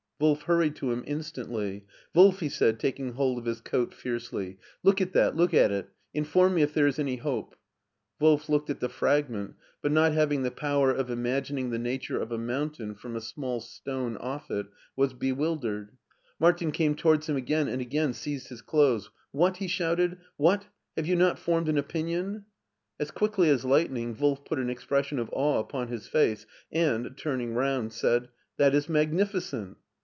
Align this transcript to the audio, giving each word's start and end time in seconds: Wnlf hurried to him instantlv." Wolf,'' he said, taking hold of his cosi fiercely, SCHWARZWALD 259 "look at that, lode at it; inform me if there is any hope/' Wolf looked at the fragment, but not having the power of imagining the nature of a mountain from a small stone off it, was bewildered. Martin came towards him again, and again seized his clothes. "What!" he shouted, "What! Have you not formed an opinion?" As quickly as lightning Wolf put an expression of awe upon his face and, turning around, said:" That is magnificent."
Wnlf 0.21 0.41
hurried 0.43 0.75
to 0.75 0.91
him 0.91 1.01
instantlv." 1.05 1.81
Wolf,'' 2.13 2.41
he 2.41 2.49
said, 2.49 2.79
taking 2.79 3.13
hold 3.13 3.39
of 3.39 3.45
his 3.45 3.59
cosi 3.59 3.95
fiercely, 3.95 4.45
SCHWARZWALD 4.45 4.83
259 4.83 4.83
"look 4.83 4.99
at 5.01 5.13
that, 5.13 5.35
lode 5.35 5.53
at 5.55 5.71
it; 5.71 5.89
inform 6.13 6.53
me 6.53 6.61
if 6.61 6.75
there 6.75 6.85
is 6.85 6.99
any 6.99 7.17
hope/' 7.17 7.55
Wolf 8.19 8.47
looked 8.47 8.69
at 8.69 8.81
the 8.81 8.87
fragment, 8.87 9.55
but 9.81 9.91
not 9.91 10.11
having 10.13 10.43
the 10.43 10.51
power 10.51 10.91
of 10.91 11.09
imagining 11.09 11.71
the 11.71 11.79
nature 11.79 12.21
of 12.21 12.31
a 12.31 12.37
mountain 12.37 12.93
from 12.93 13.15
a 13.15 13.19
small 13.19 13.59
stone 13.61 14.15
off 14.17 14.51
it, 14.51 14.67
was 14.95 15.13
bewildered. 15.15 15.97
Martin 16.39 16.71
came 16.71 16.93
towards 16.95 17.27
him 17.27 17.35
again, 17.35 17.67
and 17.67 17.81
again 17.81 18.13
seized 18.13 18.49
his 18.49 18.61
clothes. 18.61 19.09
"What!" 19.31 19.57
he 19.57 19.67
shouted, 19.67 20.19
"What! 20.37 20.67
Have 20.97 21.07
you 21.07 21.15
not 21.15 21.39
formed 21.39 21.67
an 21.67 21.79
opinion?" 21.79 22.45
As 22.99 23.09
quickly 23.09 23.49
as 23.49 23.65
lightning 23.65 24.15
Wolf 24.19 24.45
put 24.45 24.59
an 24.59 24.69
expression 24.69 25.17
of 25.17 25.31
awe 25.33 25.57
upon 25.59 25.87
his 25.87 26.05
face 26.07 26.45
and, 26.71 27.17
turning 27.17 27.53
around, 27.53 27.91
said:" 27.91 28.29
That 28.57 28.75
is 28.75 28.87
magnificent." 28.87 29.77